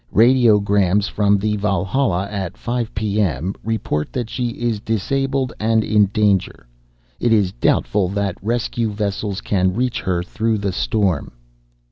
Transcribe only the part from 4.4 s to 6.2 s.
is disabled and in